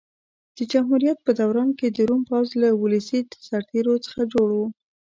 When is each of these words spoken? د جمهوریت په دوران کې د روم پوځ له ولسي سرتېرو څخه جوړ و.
د 0.57 0.59
جمهوریت 0.71 1.17
په 1.25 1.31
دوران 1.39 1.69
کې 1.79 1.87
د 1.89 1.97
روم 2.09 2.21
پوځ 2.29 2.47
له 2.61 2.69
ولسي 2.81 3.19
سرتېرو 3.47 3.93
څخه 4.05 4.21
جوړ 4.33 4.49
و. 4.53 4.59